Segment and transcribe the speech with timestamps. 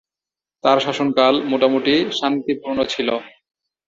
[0.63, 3.09] তার শাসনকাল মোটামুটি শান্তিপূর্ণ ছিল।